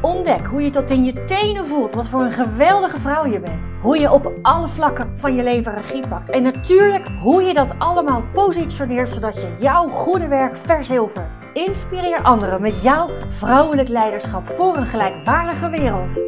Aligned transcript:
Ontdek 0.00 0.46
hoe 0.46 0.62
je 0.62 0.70
tot 0.70 0.90
in 0.90 1.04
je 1.04 1.24
tenen 1.24 1.66
voelt 1.66 1.92
wat 1.92 2.08
voor 2.08 2.20
een 2.20 2.32
geweldige 2.32 2.98
vrouw 2.98 3.26
je 3.26 3.40
bent. 3.40 3.68
Hoe 3.80 3.98
je 3.98 4.12
op 4.12 4.32
alle 4.42 4.68
vlakken 4.68 5.18
van 5.18 5.34
je 5.34 5.42
leven 5.42 5.74
regie 5.74 6.08
pakt. 6.08 6.30
En 6.30 6.42
natuurlijk 6.42 7.06
hoe 7.18 7.42
je 7.42 7.54
dat 7.54 7.78
allemaal 7.78 8.22
positioneert 8.32 9.08
zodat 9.08 9.34
je 9.34 9.56
jouw 9.58 9.88
goede 9.88 10.28
werk 10.28 10.56
verzilvert. 10.56 11.36
Inspireer 11.52 12.22
anderen 12.22 12.60
met 12.60 12.82
jouw 12.82 13.10
vrouwelijk 13.28 13.88
leiderschap 13.88 14.46
voor 14.46 14.76
een 14.76 14.86
gelijkwaardige 14.86 15.70
wereld. 15.70 16.22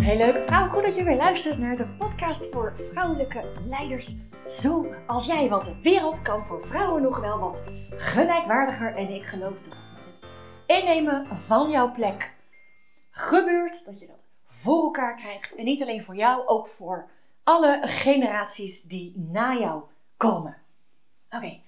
Hey 0.00 0.16
leuke 0.16 0.42
vrouw, 0.46 0.68
goed 0.68 0.82
dat 0.82 0.96
je 0.96 1.04
weer 1.04 1.16
luistert 1.16 1.58
naar 1.58 1.76
de 1.76 1.86
podcast 1.98 2.48
voor 2.52 2.72
vrouwelijke 2.92 3.44
leiders 3.68 4.16
zoals 4.44 5.26
jij. 5.26 5.48
Want 5.48 5.64
de 5.64 5.74
wereld 5.82 6.22
kan 6.22 6.44
voor 6.46 6.66
vrouwen 6.66 7.02
nog 7.02 7.20
wel 7.20 7.38
wat 7.38 7.64
gelijkwaardiger 7.96 8.94
en 8.94 9.14
ik 9.14 9.26
geloof 9.26 9.54
dat 9.68 9.79
innemen 10.70 11.36
van 11.36 11.70
jouw 11.70 11.92
plek 11.92 12.34
gebeurt. 13.10 13.84
Dat 13.84 14.00
je 14.00 14.06
dat 14.06 14.16
voor 14.46 14.82
elkaar 14.82 15.16
krijgt. 15.16 15.54
En 15.54 15.64
niet 15.64 15.82
alleen 15.82 16.04
voor 16.04 16.16
jou, 16.16 16.46
ook 16.46 16.68
voor 16.68 17.10
alle 17.44 17.80
generaties 17.82 18.82
die 18.82 19.18
na 19.18 19.54
jou 19.54 19.82
komen. 20.16 20.56
Oké, 21.30 21.60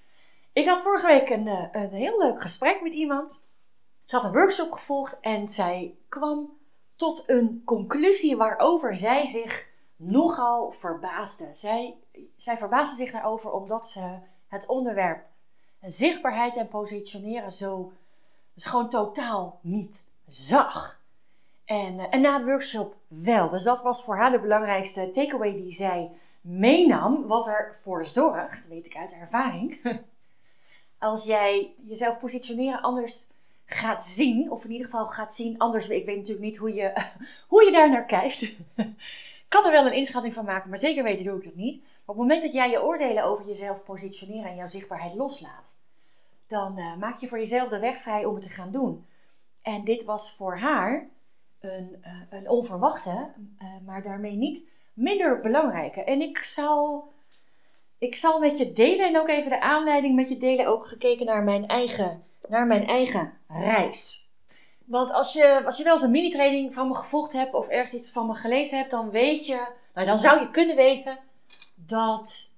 ik 0.53 0.67
had 0.67 0.81
vorige 0.81 1.07
week 1.07 1.29
een, 1.29 1.47
eh, 1.47 1.67
een 1.71 1.93
heel 1.93 2.19
leuk 2.19 2.41
gesprek 2.41 2.81
met 2.81 2.93
iemand. 2.93 3.41
Ze 4.03 4.15
had 4.15 4.25
een 4.25 4.31
workshop 4.31 4.71
gevolgd 4.71 5.19
en 5.19 5.47
zij 5.47 5.95
kwam 6.09 6.57
tot 6.95 7.23
een 7.25 7.61
conclusie 7.65 8.37
waarover 8.37 8.95
zij 8.95 9.25
zich 9.25 9.69
nogal 9.95 10.71
verbaasde. 10.71 11.53
Zij, 11.53 11.97
zij 12.35 12.57
verbaasde 12.57 12.95
zich 12.95 13.11
daarover 13.11 13.51
omdat 13.51 13.87
ze 13.87 14.19
het 14.47 14.65
onderwerp 14.65 15.25
zichtbaarheid 15.81 16.57
en 16.57 16.67
positioneren 16.67 17.51
zo 17.51 17.91
dus 18.53 18.65
gewoon 18.65 18.89
totaal 18.89 19.59
niet 19.61 20.03
zag. 20.27 21.01
En, 21.65 21.99
eh, 21.99 22.05
en 22.09 22.21
na 22.21 22.37
de 22.37 22.45
workshop 22.45 22.95
wel. 23.07 23.49
Dus 23.49 23.63
dat 23.63 23.81
was 23.81 24.03
voor 24.03 24.15
haar 24.15 24.31
de 24.31 24.39
belangrijkste 24.39 25.09
takeaway 25.09 25.55
die 25.55 25.71
zij 25.71 26.11
meenam. 26.41 27.27
Wat 27.27 27.47
ervoor 27.47 28.05
zorgt, 28.05 28.67
weet 28.67 28.85
ik 28.85 28.95
uit 28.95 29.11
ervaring. 29.11 29.79
Als 30.99 31.23
jij 31.23 31.73
jezelf 31.87 32.19
positioneren 32.19 32.81
anders 32.81 33.27
gaat 33.65 34.05
zien, 34.05 34.51
of 34.51 34.63
in 34.63 34.71
ieder 34.71 34.85
geval 34.85 35.05
gaat 35.05 35.33
zien 35.33 35.57
anders. 35.57 35.89
Ik 35.89 36.05
weet 36.05 36.17
natuurlijk 36.17 36.45
niet 36.45 36.57
hoe 36.57 36.73
je, 36.73 36.93
hoe 37.47 37.63
je 37.63 37.71
daar 37.71 37.89
naar 37.89 38.05
kijkt. 38.05 38.53
kan 39.53 39.65
er 39.65 39.71
wel 39.71 39.85
een 39.85 39.93
inschatting 39.93 40.33
van 40.33 40.45
maken, 40.45 40.69
maar 40.69 40.77
zeker 40.77 41.03
weten 41.03 41.25
doe 41.25 41.37
ik 41.37 41.43
dat 41.43 41.55
niet. 41.55 41.81
Maar 41.81 41.91
op 42.05 42.07
het 42.07 42.17
moment 42.17 42.41
dat 42.41 42.53
jij 42.53 42.69
je 42.69 42.83
oordelen 42.83 43.23
over 43.23 43.45
jezelf 43.47 43.83
positioneren 43.83 44.49
en 44.49 44.55
jouw 44.55 44.67
zichtbaarheid 44.67 45.13
loslaat, 45.13 45.75
dan 46.53 46.79
uh, 46.79 46.95
maak 46.95 47.19
je 47.19 47.27
voor 47.27 47.37
jezelf 47.37 47.69
de 47.69 47.79
weg 47.79 47.97
vrij 47.97 48.25
om 48.25 48.33
het 48.33 48.43
te 48.43 48.49
gaan 48.49 48.71
doen. 48.71 49.05
En 49.61 49.83
dit 49.83 50.03
was 50.03 50.31
voor 50.31 50.57
haar 50.57 51.07
een, 51.59 52.03
uh, 52.05 52.21
een 52.29 52.49
onverwachte, 52.49 53.31
uh, 53.61 53.67
maar 53.85 54.01
daarmee 54.01 54.35
niet 54.35 54.67
minder 54.93 55.39
belangrijke. 55.39 56.03
En 56.03 56.21
ik 56.21 56.37
zal, 56.37 57.11
ik 57.97 58.15
zal 58.15 58.39
met 58.39 58.57
je 58.57 58.71
delen 58.73 59.07
en 59.07 59.17
ook 59.17 59.27
even 59.27 59.49
de 59.49 59.61
aanleiding 59.61 60.15
met 60.15 60.29
je 60.29 60.37
delen, 60.37 60.67
ook 60.67 60.87
gekeken 60.87 61.25
naar 61.25 61.43
mijn 61.43 61.67
eigen, 61.67 62.23
naar 62.47 62.67
mijn 62.67 62.87
eigen 62.87 63.33
reis. 63.47 64.29
Want 64.85 65.11
als 65.11 65.33
je, 65.33 65.61
als 65.65 65.77
je 65.77 65.83
wel 65.83 65.93
eens 65.93 66.01
een 66.01 66.11
mini-training 66.11 66.73
van 66.73 66.87
me 66.87 66.95
gevolgd 66.95 67.33
hebt 67.33 67.53
of 67.53 67.67
ergens 67.67 67.93
iets 67.93 68.11
van 68.11 68.27
me 68.27 68.33
gelezen 68.33 68.77
hebt, 68.77 68.91
dan 68.91 69.09
weet 69.09 69.45
je, 69.45 69.65
nou 69.93 70.07
dan 70.07 70.17
zou 70.17 70.39
je 70.39 70.49
kunnen 70.49 70.75
weten 70.75 71.17
dat 71.75 72.51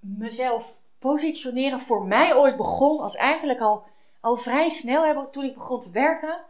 mezelf 0.00 0.81
positioneren 1.02 1.80
voor 1.80 2.06
mij 2.06 2.36
ooit 2.36 2.56
begon 2.56 3.00
als 3.00 3.16
eigenlijk 3.16 3.60
al, 3.60 3.84
al 4.20 4.36
vrij 4.36 4.68
snel 4.68 5.30
toen 5.30 5.44
ik 5.44 5.54
begon 5.54 5.80
te 5.80 5.90
werken. 5.90 6.40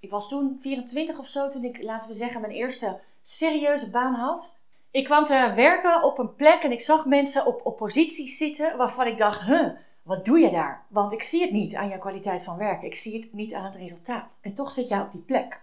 Ik 0.00 0.10
was 0.10 0.28
toen 0.28 0.58
24 0.60 1.18
of 1.18 1.26
zo 1.26 1.48
toen 1.48 1.64
ik, 1.64 1.82
laten 1.82 2.08
we 2.08 2.14
zeggen, 2.14 2.40
mijn 2.40 2.52
eerste 2.52 3.00
serieuze 3.22 3.90
baan 3.90 4.14
had. 4.14 4.54
Ik 4.90 5.04
kwam 5.04 5.24
te 5.24 5.52
werken 5.54 6.02
op 6.02 6.18
een 6.18 6.34
plek 6.34 6.62
en 6.62 6.72
ik 6.72 6.80
zag 6.80 7.06
mensen 7.06 7.46
op, 7.46 7.60
op 7.64 7.76
posities 7.76 8.36
zitten 8.36 8.76
waarvan 8.76 9.06
ik 9.06 9.18
dacht, 9.18 9.40
huh, 9.40 9.70
wat 10.02 10.24
doe 10.24 10.38
je 10.38 10.50
daar? 10.50 10.84
Want 10.88 11.12
ik 11.12 11.22
zie 11.22 11.40
het 11.40 11.50
niet 11.50 11.74
aan 11.74 11.88
jouw 11.88 11.98
kwaliteit 11.98 12.44
van 12.44 12.56
werken. 12.56 12.86
Ik 12.86 12.94
zie 12.94 13.20
het 13.20 13.32
niet 13.32 13.54
aan 13.54 13.64
het 13.64 13.76
resultaat. 13.76 14.38
En 14.42 14.54
toch 14.54 14.70
zit 14.70 14.88
jij 14.88 15.00
op 15.00 15.12
die 15.12 15.20
plek. 15.20 15.60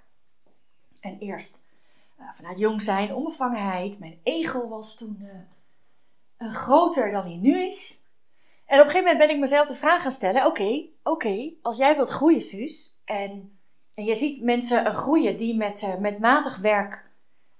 En 0.99 1.17
eerst 1.19 1.65
uh, 2.19 2.25
vanuit 2.35 2.59
jong 2.59 2.81
zijn, 2.81 3.15
onbevangenheid. 3.15 3.99
Mijn 3.99 4.19
ego 4.23 4.67
was 4.67 4.95
toen 4.95 5.29
uh, 6.37 6.51
groter 6.51 7.11
dan 7.11 7.25
hij 7.25 7.35
nu 7.35 7.65
is. 7.65 8.02
En 8.65 8.79
op 8.79 8.85
een 8.85 8.91
gegeven 8.91 9.11
moment 9.11 9.17
ben 9.17 9.29
ik 9.29 9.39
mezelf 9.41 9.67
de 9.67 9.75
vraag 9.75 10.01
gaan 10.01 10.11
stellen: 10.11 10.45
oké, 10.45 10.85
oké, 11.03 11.51
als 11.61 11.77
jij 11.77 11.95
wilt 11.95 12.09
groeien, 12.09 12.41
Suus, 12.41 13.01
en, 13.05 13.59
en 13.93 14.03
je 14.03 14.15
ziet 14.15 14.43
mensen 14.43 14.93
groeien 14.93 15.37
die 15.37 15.55
met, 15.55 15.81
uh, 15.81 15.95
met 15.95 16.19
matig 16.19 16.57
werk 16.57 17.11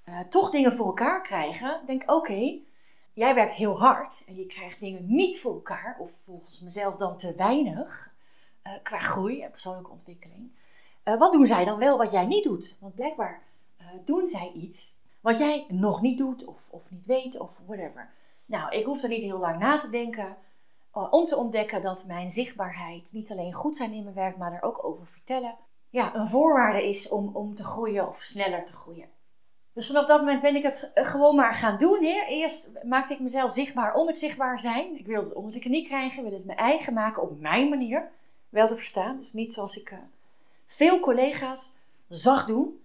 uh, 0.06 0.20
toch 0.30 0.50
dingen 0.50 0.74
voor 0.74 0.86
elkaar 0.86 1.22
krijgen, 1.22 1.82
denk 1.86 2.12
oké, 2.12 2.60
jij 3.14 3.36
werkt 3.36 3.54
heel 3.54 3.80
hard 3.80 4.24
en 4.28 4.36
je 4.36 4.46
krijgt 4.46 4.80
dingen 4.80 5.06
niet 5.08 5.40
voor 5.40 5.54
elkaar, 5.54 5.96
of 6.00 6.12
volgens 6.26 6.62
mezelf 6.62 6.96
dan 6.96 7.18
te 7.18 7.36
weinig, 7.36 8.14
uh, 8.64 8.74
qua 8.84 9.00
groei 9.00 9.42
en 9.42 9.52
persoonlijke 9.52 9.92
ontwikkeling. 9.92 10.52
wat 11.04 11.34
doen 11.34 11.48
zij 11.48 11.64
dan 11.64 11.80
wel 11.80 11.98
wat 11.98 12.12
jij 12.12 12.26
niet 12.26 12.44
doet? 12.44 12.76
Want 12.80 12.96
blijkbaar 12.96 13.42
doen 14.06 14.28
zij 14.28 14.52
iets 14.56 14.96
wat 15.22 15.38
jij 15.38 15.66
nog 15.68 16.02
niet 16.02 16.18
doet, 16.18 16.46
of, 16.46 16.70
of 16.72 16.92
niet 16.92 17.06
weet, 17.06 17.40
of 17.40 17.62
whatever. 17.66 18.10
Nou, 18.46 18.76
ik 18.76 18.86
hoef 18.86 19.04
er 19.04 19.10
niet 19.10 19.22
heel 19.22 19.40
lang 19.40 19.60
na 19.60 19.80
te 19.80 19.90
denken. 19.90 20.38
Eh, 20.94 21.08
om 21.10 21.26
te 21.26 21.38
ontdekken 21.38 21.82
dat 21.82 22.06
mijn 22.06 22.30
zichtbaarheid 22.30 23.14
niet 23.14 23.32
alleen 23.32 23.54
goed 23.54 23.76
zijn 23.76 23.94
in 23.94 24.04
mijn 24.04 24.16
werk, 24.16 24.38
maar 24.38 24.54
er 24.54 24.62
ook 24.62 24.84
over 24.84 25.08
vertellen, 25.08 25.56
ja, 25.90 26.16
een 26.16 26.28
voorwaarde 26.28 26.88
is 26.88 27.10
om, 27.10 27.36
om 27.36 27.56
te 27.56 27.64
groeien 27.64 28.08
of 28.08 28.22
sneller 28.22 28.66
te 28.66 28.74
groeien. 28.74 29.08
Dus 29.74 29.88
vanaf 29.88 30.06
dat 30.06 30.20
moment 30.20 30.42
ben 30.42 30.56
ik 30.56 30.64
het 30.64 30.92
eh, 30.94 31.06
gewoon 31.06 31.36
maar 31.36 31.54
gaan 31.54 31.78
doen. 31.78 32.04
Hè. 32.04 32.26
Eerst 32.28 32.84
maakte 32.84 33.14
ik 33.14 33.20
mezelf 33.20 33.52
zichtbaar 33.52 33.94
om 33.94 34.08
het 34.08 34.18
zichtbaar 34.18 34.60
zijn. 34.60 34.98
Ik 35.00 35.06
wilde 35.06 35.28
het 35.28 35.36
onder 35.36 35.52
de 35.52 35.60
knie 35.60 35.86
krijgen, 35.86 36.22
wilde 36.22 36.38
het 36.38 36.46
mijn 36.46 36.58
eigen 36.58 36.94
maken 36.94 37.22
op 37.22 37.40
mijn 37.40 37.70
manier. 37.70 38.12
Wel 38.50 38.68
te 38.68 38.76
verstaan, 38.76 39.16
dus 39.16 39.34
niet 39.34 39.54
zoals 39.54 39.78
ik 39.78 39.92
uh, 39.92 39.98
veel 40.66 41.00
collega's 41.00 41.76
zag 42.08 42.46
doen. 42.46 42.84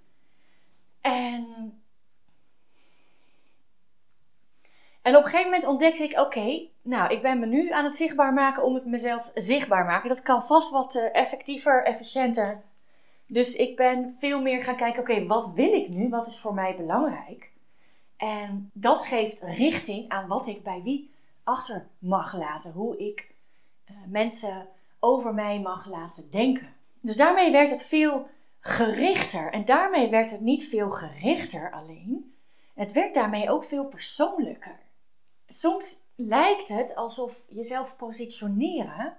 En 1.00 1.77
En 5.08 5.16
op 5.16 5.24
een 5.24 5.30
gegeven 5.30 5.50
moment 5.50 5.68
ontdekte 5.68 6.02
ik, 6.02 6.18
oké, 6.18 6.68
nou, 6.82 7.12
ik 7.12 7.22
ben 7.22 7.38
me 7.38 7.46
nu 7.46 7.70
aan 7.70 7.84
het 7.84 7.96
zichtbaar 7.96 8.32
maken 8.32 8.62
om 8.62 8.74
het 8.74 8.84
mezelf 8.86 9.30
zichtbaar 9.34 9.84
maken. 9.84 10.08
Dat 10.08 10.22
kan 10.22 10.42
vast 10.42 10.70
wat 10.70 10.94
uh, 10.94 11.02
effectiever, 11.12 11.84
efficiënter. 11.84 12.62
Dus 13.26 13.54
ik 13.54 13.76
ben 13.76 14.16
veel 14.18 14.42
meer 14.42 14.62
gaan 14.62 14.76
kijken, 14.76 15.00
oké, 15.00 15.26
wat 15.26 15.52
wil 15.54 15.72
ik 15.72 15.88
nu? 15.88 16.08
Wat 16.08 16.26
is 16.26 16.38
voor 16.38 16.54
mij 16.54 16.76
belangrijk? 16.76 17.50
En 18.16 18.70
dat 18.72 19.06
geeft 19.06 19.42
richting 19.42 20.08
aan 20.08 20.28
wat 20.28 20.46
ik 20.46 20.62
bij 20.62 20.80
wie 20.82 21.10
achter 21.44 21.86
mag 21.98 22.36
laten. 22.36 22.72
Hoe 22.72 22.98
ik 22.98 23.34
uh, 23.90 23.96
mensen 24.06 24.68
over 25.00 25.34
mij 25.34 25.60
mag 25.60 25.86
laten 25.86 26.30
denken. 26.30 26.74
Dus 27.00 27.16
daarmee 27.16 27.52
werd 27.52 27.70
het 27.70 27.82
veel 27.82 28.28
gerichter. 28.60 29.52
En 29.52 29.64
daarmee 29.64 30.10
werd 30.10 30.30
het 30.30 30.40
niet 30.40 30.64
veel 30.64 30.90
gerichter 30.90 31.72
alleen. 31.72 32.34
Het 32.74 32.92
werd 32.92 33.14
daarmee 33.14 33.50
ook 33.50 33.64
veel 33.64 33.84
persoonlijker 33.84 34.86
soms 35.48 35.96
lijkt 36.14 36.68
het 36.68 36.94
alsof 36.94 37.42
jezelf 37.48 37.96
positioneren, 37.96 39.16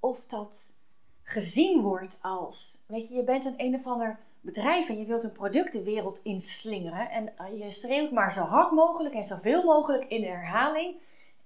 of 0.00 0.26
dat 0.26 0.76
gezien 1.22 1.80
wordt 1.80 2.18
als, 2.22 2.84
weet 2.86 3.08
je, 3.08 3.14
je 3.14 3.24
bent 3.24 3.44
een 3.44 3.54
een 3.56 3.74
of 3.74 3.86
ander 3.86 4.18
bedrijf 4.40 4.88
en 4.88 4.98
je 4.98 5.04
wilt 5.04 5.24
een 5.24 5.32
product 5.32 5.72
de 5.72 5.82
wereld 5.82 6.20
inslingeren 6.22 7.10
en 7.10 7.38
eh, 7.38 7.58
je 7.58 7.72
schreeuwt 7.72 8.10
maar 8.10 8.32
zo 8.32 8.42
hard 8.42 8.70
mogelijk 8.70 9.14
en 9.14 9.24
zoveel 9.24 9.64
mogelijk 9.64 10.04
in 10.04 10.24
herhaling, 10.24 10.96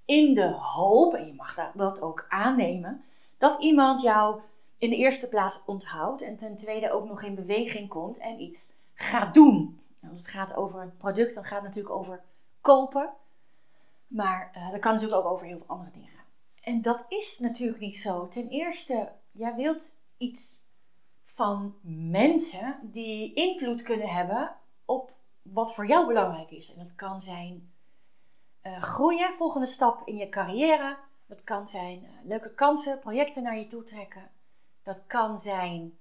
in 0.05 0.34
de 0.34 0.49
hoop, 0.49 1.14
en 1.14 1.26
je 1.26 1.34
mag 1.34 1.70
dat 1.75 2.00
ook 2.00 2.26
aannemen, 2.28 3.05
dat 3.38 3.62
iemand 3.62 4.02
jou 4.02 4.40
in 4.78 4.90
de 4.90 4.96
eerste 4.96 5.28
plaats 5.28 5.62
onthoudt 5.66 6.23
en 6.23 6.37
ten 6.37 6.56
tweede 6.56 6.93
ook 6.93 7.08
nog 7.08 7.23
in 7.23 7.34
beweging 7.34 7.88
komt 7.88 8.19
en 8.19 8.40
iets 8.40 8.73
gaat 8.94 9.34
doen. 9.34 9.81
Als 10.11 10.19
het 10.19 10.28
gaat 10.28 10.56
over 10.56 10.81
een 10.81 10.96
product, 10.96 11.34
dan 11.34 11.44
gaat 11.44 11.62
het 11.62 11.66
natuurlijk 11.66 11.94
over 11.94 12.23
kopen. 12.61 13.11
Maar 14.11 14.53
uh, 14.57 14.71
dat 14.71 14.81
kan 14.81 14.93
natuurlijk 14.93 15.21
ook 15.21 15.33
over 15.33 15.47
heel 15.47 15.57
veel 15.57 15.67
andere 15.67 15.91
dingen 15.91 16.09
gaan. 16.09 16.25
En 16.61 16.83
dat 16.83 17.05
is 17.09 17.39
natuurlijk 17.39 17.81
niet 17.81 17.97
zo. 17.97 18.29
Ten 18.29 18.49
eerste, 18.49 19.12
jij 19.31 19.55
wilt 19.55 19.95
iets 20.17 20.69
van 21.25 21.75
mensen 21.83 22.79
die 22.83 23.35
invloed 23.35 23.83
kunnen 23.83 24.09
hebben 24.09 24.55
op 24.85 25.12
wat 25.43 25.75
voor 25.75 25.87
jou 25.87 26.07
belangrijk 26.07 26.51
is. 26.51 26.73
En 26.75 26.79
dat 26.79 26.95
kan 26.95 27.21
zijn 27.21 27.73
uh, 28.62 28.83
groeien, 28.83 29.35
volgende 29.35 29.67
stap 29.67 30.07
in 30.07 30.17
je 30.17 30.29
carrière, 30.29 30.97
Dat 31.27 31.45
kan 31.45 31.69
zijn 31.69 32.05
eh, 32.05 32.11
leuke 32.25 32.55
kansen, 32.55 32.99
projecten 32.99 33.43
naar 33.43 33.59
je 33.59 33.67
toe 33.67 33.83
trekken. 33.83 34.31
Dat 34.83 35.07
kan 35.07 35.39
zijn 35.39 35.99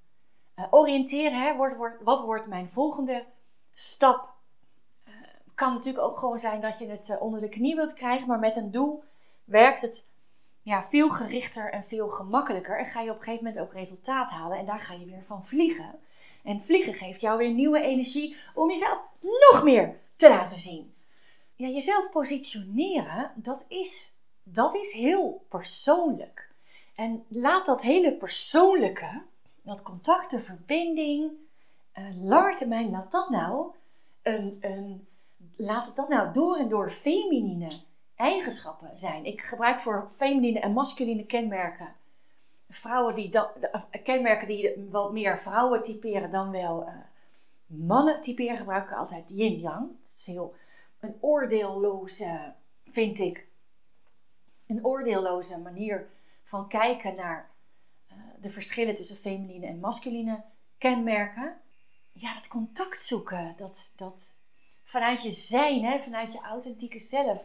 oriënteren. 0.70 1.42
Hè? 1.42 1.56
wat 2.04 2.22
wordt 2.22 2.48
mijn 2.48 2.70
volgende 2.70 3.26
stap? 3.74 4.39
Kan 5.60 5.74
natuurlijk 5.74 6.06
ook 6.06 6.18
gewoon 6.18 6.40
zijn 6.40 6.62
dat 6.62 6.80
je 6.80 6.88
het 6.88 7.18
onder 7.20 7.42
de 7.42 7.50
knie 7.50 7.76
wilt 7.76 7.94
krijgen, 7.94 8.28
maar 8.28 8.40
met 8.40 8.56
een 8.56 8.72
doel 8.72 9.04
werkt 9.44 9.82
het 9.82 10.08
ja, 10.62 10.84
veel 10.90 11.10
gerichter 11.10 11.72
en 11.72 11.84
veel 11.84 12.10
gemakkelijker. 12.10 12.80
En 12.80 12.86
ga 12.86 13.02
je 13.02 13.10
op 13.10 13.16
een 13.16 13.24
gegeven 13.24 13.46
moment 13.46 13.64
ook 13.64 13.74
resultaat 13.74 14.30
halen 14.30 14.58
en 14.58 14.66
daar 14.66 14.80
ga 14.80 14.94
je 14.94 15.06
weer 15.06 15.24
van 15.26 15.46
vliegen. 15.46 16.00
En 16.44 16.62
vliegen 16.62 16.94
geeft 16.94 17.22
jou 17.22 17.38
weer 17.38 17.52
nieuwe 17.52 17.82
energie 17.82 18.36
om 18.54 18.70
jezelf 18.70 19.02
nog 19.22 19.64
meer 19.64 20.00
te 20.16 20.30
laten 20.30 20.58
zien. 20.58 20.94
Ja, 21.56 21.68
jezelf 21.68 22.12
positioneren, 22.12 23.32
dat 23.36 23.66
is, 23.68 24.14
dat 24.44 24.76
is 24.76 24.94
heel 24.94 25.46
persoonlijk. 25.50 26.50
En 26.96 27.26
laat 27.28 27.66
dat 27.66 27.82
hele 27.82 28.14
persoonlijke, 28.14 29.22
dat 29.62 29.82
contact, 29.82 30.32
de 30.32 30.42
verbinding, 30.42 31.32
uh, 31.98 32.06
lange 32.22 32.56
termijn, 32.56 32.90
laat 32.90 33.12
dat 33.12 33.30
nou 33.30 33.72
een, 34.22 34.58
een, 34.62 35.08
laat 35.60 35.86
het 35.86 35.96
dat 35.96 36.10
nou 36.10 36.34
door 36.34 36.58
en 36.58 36.70
door 36.70 36.90
feminine 36.90 37.72
eigenschappen 38.16 38.98
zijn. 38.98 39.26
Ik 39.26 39.42
gebruik 39.42 39.80
voor 39.80 40.10
feminine 40.10 40.60
en 40.60 40.74
masculine 40.74 41.26
kenmerken 41.26 41.96
vrouwen 42.70 43.16
die 43.16 43.30
dan, 43.30 43.48
kenmerken 44.04 44.48
die 44.48 44.88
wat 44.90 45.12
meer 45.12 45.40
vrouwen 45.40 45.84
typeren 45.84 46.30
dan 46.30 46.52
wel 46.52 46.88
uh, 46.88 46.94
mannen 47.66 48.22
typeren, 48.22 48.58
gebruiken 48.58 48.98
altijd 48.98 49.30
yin-yang. 49.30 49.90
Het 50.00 50.14
is 50.18 50.26
heel 50.26 50.56
een 51.00 51.18
oordeelloze, 51.20 52.54
vind 52.84 53.20
ik, 53.20 53.48
een 54.68 54.86
oordeelloze 54.86 55.58
manier 55.58 56.10
van 56.44 56.68
kijken 56.68 57.16
naar 57.16 57.50
uh, 58.12 58.18
de 58.42 58.50
verschillen 58.50 58.96
tussen 58.96 59.16
feminine 59.16 59.68
en 59.68 59.80
masculine 59.80 60.44
kenmerken. 60.78 61.58
Ja, 62.12 62.34
dat 62.34 62.48
contact 62.48 63.02
zoeken, 63.02 63.54
dat, 63.58 63.94
dat 63.96 64.39
vanuit 64.90 65.24
je 65.24 65.32
zijn, 65.32 65.84
hè, 65.84 66.00
vanuit 66.00 66.34
je 66.34 66.40
authentieke 66.40 67.00
zelf, 67.00 67.42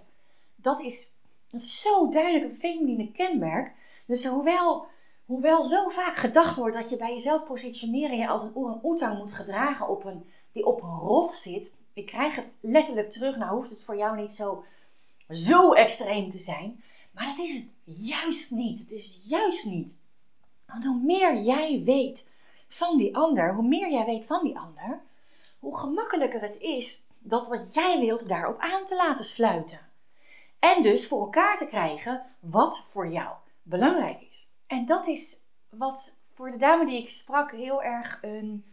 dat 0.56 0.81
is, 0.81 1.19
zo 1.56 2.08
duidelijk 2.08 2.44
een 2.44 2.56
feminine 2.56 3.12
kenmerk. 3.12 3.73
Dus 4.06 4.26
hoewel 4.26 4.87
Hoewel 5.25 5.62
zo 5.62 5.88
vaak 5.88 6.17
gedacht 6.17 6.56
wordt 6.56 6.76
dat 6.76 6.91
je 6.91 6.96
bij 6.96 7.12
jezelf 7.12 7.44
positioneren 7.44 8.19
je 8.19 8.29
als 8.29 8.43
een 8.43 8.55
orang-oetang 8.55 9.19
moet 9.19 9.32
gedragen 9.32 9.88
op 9.88 10.05
een, 10.05 10.25
die 10.52 10.67
op 10.67 10.82
een 10.82 10.99
rot 10.99 11.32
zit. 11.32 11.75
Ik 11.93 12.06
krijg 12.06 12.37
het 12.37 12.58
letterlijk 12.61 13.11
terug. 13.11 13.37
Nou 13.37 13.56
hoeft 13.56 13.70
het 13.70 13.82
voor 13.82 13.96
jou 13.96 14.17
niet 14.17 14.31
zo, 14.31 14.64
zo 15.29 15.73
extreem 15.73 16.31
te 16.31 16.38
zijn. 16.38 16.82
Maar 17.11 17.25
dat 17.25 17.38
is 17.38 17.55
het 17.55 17.69
juist 17.85 18.50
niet. 18.50 18.79
Het 18.79 18.91
is 18.91 19.20
juist 19.26 19.64
niet. 19.64 19.99
Want 20.67 20.85
hoe 20.85 21.00
meer 21.02 21.43
jij 21.43 21.82
weet 21.85 22.31
van 22.69 22.96
die 22.96 23.17
ander, 23.17 23.55
hoe 23.55 23.69
meer 23.69 23.91
jij 23.91 24.05
weet 24.05 24.26
van 24.26 24.44
die 24.44 24.58
ander, 24.58 25.02
hoe 25.58 25.79
gemakkelijker 25.79 26.41
het 26.41 26.61
is 26.61 27.04
dat 27.26 27.49
wat 27.49 27.75
jij 27.75 27.99
wilt 27.99 28.29
daarop 28.29 28.59
aan 28.59 28.85
te 28.85 28.97
laten 28.97 29.25
sluiten. 29.25 29.79
En 30.59 30.82
dus 30.82 31.06
voor 31.06 31.21
elkaar 31.21 31.56
te 31.56 31.67
krijgen 31.67 32.23
wat 32.41 32.85
voor 32.88 33.09
jou 33.09 33.35
belangrijk 33.62 34.21
is. 34.31 34.49
En 34.67 34.87
dat 34.87 35.06
is 35.06 35.47
wat 35.69 36.17
voor 36.32 36.50
de 36.50 36.56
dame 36.56 36.87
die 36.87 37.00
ik 37.00 37.11
sprak 37.11 37.50
heel 37.53 37.82
erg 37.82 38.19
een 38.23 38.65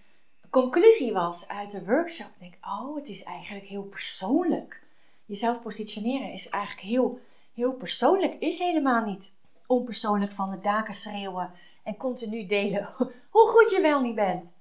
conclusie 0.49 1.13
was 1.13 1.47
uit 1.47 1.71
de 1.71 1.85
workshop. 1.85 2.27
Ik 2.27 2.39
denk, 2.39 2.53
oh, 2.61 2.95
het 2.95 3.07
is 3.07 3.23
eigenlijk 3.23 3.65
heel 3.65 3.83
persoonlijk. 3.83 4.83
Jezelf 5.25 5.61
positioneren 5.61 6.31
is 6.31 6.49
eigenlijk 6.49 6.87
heel, 6.87 7.19
heel 7.53 7.73
persoonlijk. 7.73 8.35
Is 8.39 8.59
helemaal 8.59 9.03
niet 9.03 9.33
onpersoonlijk 9.67 10.31
van 10.31 10.49
de 10.49 10.59
daken 10.59 10.93
schreeuwen 10.93 11.51
en 11.83 11.97
continu 11.97 12.45
delen 12.45 12.89
hoe 13.35 13.47
goed 13.47 13.71
je 13.71 13.81
wel 13.81 14.01
niet 14.01 14.15
bent. 14.15 14.55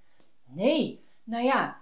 Nee, 0.45 1.05
nou 1.25 1.45
ja, 1.45 1.80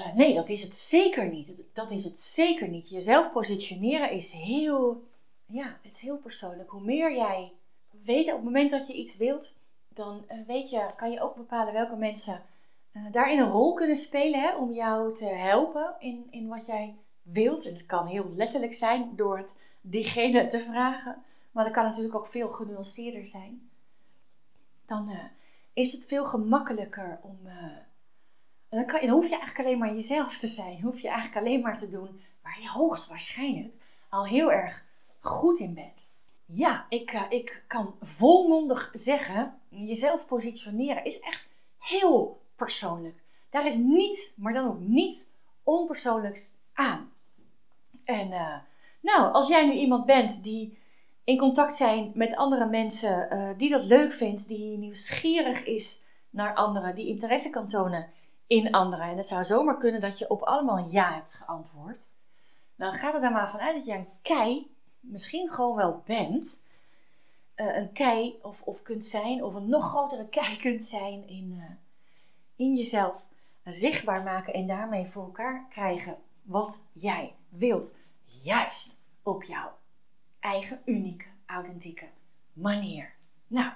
uh, 0.00 0.14
nee, 0.14 0.34
dat 0.34 0.48
is 0.48 0.62
het 0.62 0.76
zeker 0.76 1.28
niet. 1.28 1.64
Dat 1.72 1.90
is 1.90 2.04
het 2.04 2.18
zeker 2.18 2.68
niet. 2.68 2.90
Jezelf 2.90 3.32
positioneren 3.32 4.10
is 4.10 4.32
heel, 4.32 5.04
ja, 5.46 5.78
het 5.82 5.94
is 5.94 6.00
heel 6.00 6.16
persoonlijk. 6.16 6.70
Hoe 6.70 6.80
meer 6.80 7.14
jij 7.14 7.52
weet, 8.02 8.26
op 8.26 8.32
het 8.32 8.44
moment 8.44 8.70
dat 8.70 8.86
je 8.86 8.94
iets 8.94 9.16
wilt, 9.16 9.52
dan 9.88 10.24
uh, 10.30 10.38
weet 10.46 10.70
je, 10.70 10.86
kan 10.96 11.10
je 11.10 11.20
ook 11.20 11.36
bepalen 11.36 11.72
welke 11.72 11.96
mensen 11.96 12.42
uh, 12.92 13.02
daarin 13.12 13.38
een 13.38 13.50
rol 13.50 13.74
kunnen 13.74 13.96
spelen 13.96 14.40
hè, 14.40 14.56
om 14.56 14.72
jou 14.72 15.14
te 15.14 15.26
helpen 15.26 15.94
in, 15.98 16.26
in 16.30 16.48
wat 16.48 16.66
jij 16.66 16.94
wilt. 17.22 17.66
En 17.66 17.74
het 17.74 17.86
kan 17.86 18.06
heel 18.06 18.32
letterlijk 18.34 18.74
zijn 18.74 19.12
door 19.16 19.38
het 19.38 19.54
diegene 19.80 20.46
te 20.46 20.60
vragen, 20.60 21.22
maar 21.52 21.64
dat 21.64 21.72
kan 21.72 21.84
natuurlijk 21.84 22.14
ook 22.14 22.26
veel 22.26 22.50
genuanceerder 22.50 23.26
zijn. 23.26 23.70
Dan 24.86 25.10
is 25.72 25.92
het 25.92 26.06
veel 26.06 26.24
gemakkelijker 26.24 27.18
om. 27.22 27.38
Dan, 28.68 28.86
kan, 28.86 29.08
hoef 29.08 29.24
je 29.24 29.36
eigenlijk 29.36 29.58
alleen 29.58 29.78
maar 29.78 29.94
jezelf 29.94 30.38
te 30.38 30.46
zijn. 30.46 30.80
Hoef 30.80 31.00
je 31.00 31.08
eigenlijk 31.08 31.46
alleen 31.46 31.60
maar 31.60 31.78
te 31.78 31.90
doen 31.90 32.20
waar 32.42 32.60
je 32.60 32.68
hoogstwaarschijnlijk 32.68 33.74
al 34.08 34.26
heel 34.26 34.52
erg 34.52 34.84
goed 35.20 35.58
in 35.58 35.74
bent. 35.74 36.10
Ja, 36.44 36.86
ik, 36.88 37.12
uh, 37.12 37.22
ik 37.28 37.64
kan 37.66 37.94
volmondig 38.02 38.90
zeggen, 38.92 39.58
jezelf 39.68 40.26
positioneren 40.26 41.04
is 41.04 41.20
echt 41.20 41.48
heel 41.78 42.40
persoonlijk. 42.56 43.22
Daar 43.50 43.66
is 43.66 43.76
niets, 43.76 44.34
maar 44.36 44.52
dan 44.52 44.66
ook 44.66 44.80
niets 44.80 45.30
onpersoonlijks 45.62 46.54
aan. 46.72 47.12
En 48.04 48.30
uh, 48.30 48.56
nou, 49.00 49.32
als 49.32 49.48
jij 49.48 49.66
nu 49.66 49.72
iemand 49.72 50.06
bent 50.06 50.44
die 50.44 50.78
in 51.24 51.38
contact 51.38 51.76
zijn 51.76 52.12
met 52.14 52.36
andere 52.36 52.66
mensen, 52.66 53.28
uh, 53.32 53.50
die 53.56 53.70
dat 53.70 53.84
leuk 53.84 54.12
vindt, 54.12 54.48
die 54.48 54.78
nieuwsgierig 54.78 55.64
is 55.64 56.02
naar 56.30 56.54
anderen, 56.54 56.94
die 56.94 57.06
interesse 57.06 57.50
kan 57.50 57.68
tonen 57.68 58.10
in 58.46 58.72
anderen. 58.72 59.06
En 59.06 59.16
het 59.16 59.28
zou 59.28 59.44
zomaar 59.44 59.78
kunnen 59.78 60.00
dat 60.00 60.18
je 60.18 60.30
op 60.30 60.42
allemaal 60.42 60.88
ja 60.90 61.14
hebt 61.14 61.34
geantwoord. 61.34 62.08
Dan 62.76 62.92
ga 62.92 63.14
er 63.14 63.20
dan 63.20 63.32
maar 63.32 63.50
vanuit 63.50 63.76
dat 63.76 63.86
je 63.86 63.92
een 63.92 64.08
kei 64.22 64.76
misschien 65.00 65.50
gewoon 65.50 65.76
wel 65.76 66.02
bent, 66.04 66.64
uh, 67.56 67.76
een 67.76 67.92
kei 67.92 68.38
of, 68.42 68.62
of 68.62 68.82
kunt 68.82 69.04
zijn, 69.04 69.44
of 69.44 69.54
een 69.54 69.68
nog 69.68 69.88
grotere 69.88 70.28
kei 70.38 70.56
kunt 70.56 70.82
zijn 70.82 71.28
in, 71.28 71.52
uh, 71.56 71.64
in 72.56 72.74
jezelf 72.74 73.26
zichtbaar 73.64 74.22
maken 74.22 74.52
en 74.52 74.66
daarmee 74.66 75.06
voor 75.06 75.24
elkaar 75.24 75.66
krijgen 75.70 76.16
wat 76.42 76.84
jij 76.92 77.34
wilt. 77.48 77.92
Juist 78.24 79.06
op 79.22 79.42
jouw 79.42 79.72
eigen 80.40 80.80
unieke, 80.84 81.26
authentieke 81.46 82.08
manier. 82.52 83.14
Nou, 83.46 83.72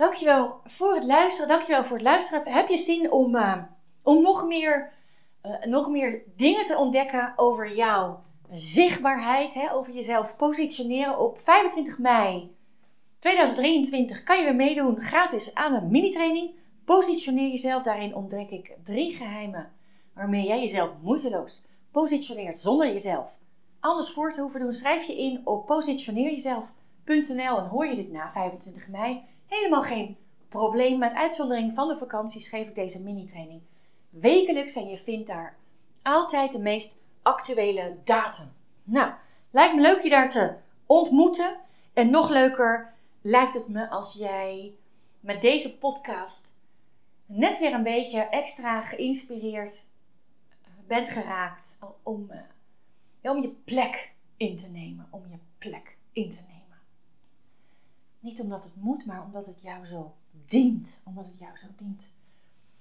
dankjewel 0.00 0.60
voor 0.64 0.94
het 0.94 1.04
luisteren. 1.04 1.48
Dankjewel 1.48 1.84
voor 1.84 1.96
het 1.96 2.06
luisteren. 2.06 2.52
Heb 2.52 2.68
je 2.68 2.76
zin 2.76 3.10
om, 3.12 3.34
uh, 3.34 3.56
om 4.02 4.22
nog, 4.22 4.46
meer, 4.46 4.92
nog 5.64 5.88
meer 5.88 6.22
dingen 6.36 6.66
te 6.66 6.76
ontdekken 6.76 7.32
over 7.36 7.74
jou? 7.74 8.14
zichtbaarheid, 8.52 9.54
hè, 9.54 9.74
over 9.74 9.92
jezelf 9.92 10.36
positioneren. 10.36 11.18
Op 11.18 11.38
25 11.38 11.98
mei 11.98 12.56
2023 13.18 14.22
kan 14.22 14.38
je 14.38 14.44
weer 14.44 14.54
meedoen 14.54 15.00
gratis 15.00 15.54
aan 15.54 15.74
een 15.74 15.90
mini-training. 15.90 16.50
Positioneer 16.84 17.50
jezelf. 17.50 17.82
Daarin 17.82 18.14
ontdek 18.14 18.50
ik 18.50 18.76
drie 18.84 19.16
geheimen 19.16 19.72
waarmee 20.14 20.46
jij 20.46 20.60
jezelf 20.60 20.90
moeiteloos 21.02 21.66
positioneert 21.90 22.58
zonder 22.58 22.86
jezelf 22.86 23.38
anders 23.80 24.10
voor 24.10 24.32
te 24.32 24.40
hoeven 24.40 24.60
doen. 24.60 24.72
Schrijf 24.72 25.04
je 25.06 25.16
in 25.16 25.40
op 25.44 25.66
positioneerjezelf.nl 25.66 27.58
en 27.58 27.66
hoor 27.66 27.86
je 27.86 27.96
dit 27.96 28.12
na 28.12 28.30
25 28.30 28.88
mei. 28.88 29.22
Helemaal 29.50 29.82
geen 29.82 30.16
probleem. 30.48 30.98
Met 30.98 31.12
uitzondering 31.12 31.72
van 31.74 31.88
de 31.88 31.96
vakanties 31.96 32.48
geef 32.48 32.68
ik 32.68 32.74
deze 32.74 33.02
mini-training 33.02 33.62
wekelijks 34.10 34.74
en 34.74 34.88
je 34.88 34.98
vindt 34.98 35.26
daar 35.26 35.56
altijd 36.02 36.52
de 36.52 36.58
meest 36.58 36.98
actuele 37.22 37.96
datum. 38.04 38.52
Nou, 38.82 39.12
lijkt 39.50 39.74
me 39.74 39.80
leuk 39.80 40.02
je 40.02 40.08
daar 40.08 40.30
te 40.30 40.54
ontmoeten. 40.86 41.56
En 41.92 42.10
nog 42.10 42.28
leuker 42.28 42.92
lijkt 43.20 43.54
het 43.54 43.68
me 43.68 43.88
als 43.88 44.14
jij 44.14 44.74
met 45.20 45.40
deze 45.40 45.78
podcast 45.78 46.58
net 47.26 47.58
weer 47.58 47.72
een 47.72 47.82
beetje 47.82 48.20
extra 48.20 48.82
geïnspireerd 48.82 49.84
eh, 50.48 50.70
bent 50.86 51.08
geraakt 51.08 51.78
om, 52.02 52.30
uh, 53.22 53.30
om 53.32 53.42
je 53.42 53.48
plek 53.48 54.12
in 54.36 54.56
te 54.56 54.68
nemen. 54.68 55.06
Om 55.10 55.22
je 55.30 55.36
plek 55.58 55.96
in 56.12 56.30
te 56.30 56.40
nemen. 56.48 56.59
Niet 58.20 58.40
omdat 58.40 58.64
het 58.64 58.72
moet, 58.76 59.06
maar 59.06 59.24
omdat 59.24 59.46
het 59.46 59.62
jou 59.62 59.86
zo 59.86 60.14
dient. 60.46 61.00
Omdat 61.04 61.26
het 61.26 61.38
jou 61.38 61.56
zo 61.56 61.66
dient. 61.76 62.12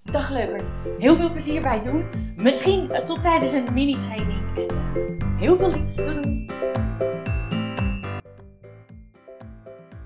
Dag 0.04 0.30
leukert. 0.30 0.68
Heel 0.98 1.16
veel 1.16 1.32
plezier 1.32 1.62
bij 1.62 1.76
het 1.76 1.84
doen. 1.84 2.06
Misschien 2.38 2.92
eh, 2.92 3.04
tot 3.04 3.22
tijdens 3.22 3.52
een 3.52 3.74
mini-training. 3.74 4.56
En 4.58 5.18
eh, 5.20 5.40
heel 5.40 5.58
veel 5.58 5.72
liefs. 5.72 5.96
Doei 5.96 6.22
doei. 6.22 6.46